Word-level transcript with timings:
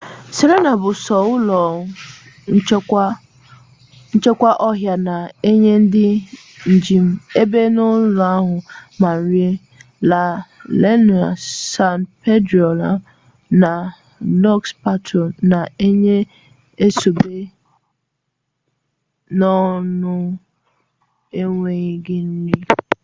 sirena 0.35 0.71
bụ 0.81 0.89
sọ 1.05 1.17
ụlọ 1.33 1.61
nchekwa 4.15 4.51
ọhịa 4.67 4.95
na-enye 5.07 5.73
ndị 5.83 6.07
njem 6.73 7.07
ebe 7.41 7.59
ọnụnọ 7.67 8.27
ma 9.01 9.11
nri 9.19 9.47
la 10.09 10.21
leona 10.81 11.21
san 11.69 11.99
pedrilo 12.21 12.91
na 13.61 13.71
lọs 14.43 14.67
patos 14.81 15.29
na-enye 15.49 16.15
sọ 16.99 17.09
ebe 17.11 17.35
ọnụnọ 19.49 20.13
n'enweghị 21.35 22.15
nri 22.41 22.59